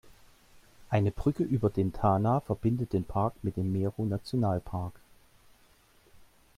Eine 0.89 1.11
Brücke 1.11 1.43
über 1.43 1.69
den 1.69 1.93
Tana 1.93 2.39
verbindet 2.39 2.91
den 2.93 3.03
Park 3.03 3.35
mit 3.43 3.55
dem 3.55 3.71
Meru-Nationalpark. 3.71 4.99